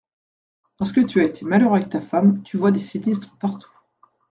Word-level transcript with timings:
Parce 0.79 0.91
que 0.93 1.01
tu 1.01 1.21
as 1.21 1.25
été 1.25 1.45
malheureux 1.45 1.75
avec 1.75 1.89
ta 1.89 2.01
femme, 2.01 2.41
tu 2.41 2.57
vois 2.57 2.71
des 2.71 2.81
sinistres 2.81 3.37
partout… 3.37 3.69